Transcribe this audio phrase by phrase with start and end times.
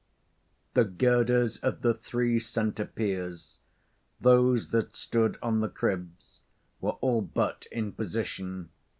[0.73, 3.59] The girders of the three centre piers
[4.19, 6.39] those that stood on the cribs
[6.79, 8.71] were all but in position.